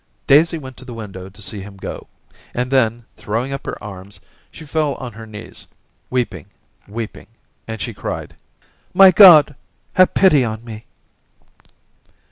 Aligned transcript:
Daisy 0.25 0.57
went 0.57 0.77
to 0.77 0.83
the 0.83 0.95
window 0.95 1.29
to 1.29 1.41
see 1.43 1.61
him 1.61 1.77
go, 1.77 2.07
and 2.55 2.71
then, 2.71 3.05
throwing 3.17 3.53
up 3.53 3.67
her 3.67 3.77
arms, 3.83 4.19
she 4.51 4.65
fell 4.65 4.95
on 4.95 5.11
her 5.13 5.27
knees, 5.27 5.67
weeping, 6.09 6.47
weeping, 6.87 7.27
and 7.67 7.79
she 7.79 7.93
cried, 7.93 8.35
—* 8.79 8.93
My 8.95 9.11
God, 9.11 9.53
have 9.93 10.15
pity 10.15 10.43
on 10.43 10.63
me 10.65 10.85